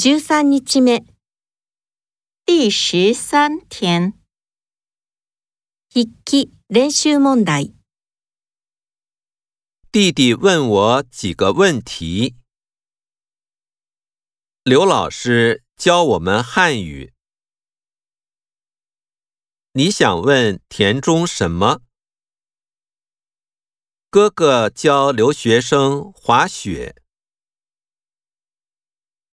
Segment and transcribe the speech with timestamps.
[0.00, 1.04] 十三日目
[2.46, 4.14] 第 C 三天。
[5.92, 7.74] 筆記練習問題。
[9.92, 12.34] 弟弟問我幾個問題。
[14.64, 17.12] 刘老師教我們漢語。
[19.74, 21.82] 你想問田中什麼？
[24.08, 27.01] 哥哥教留学生滑雪。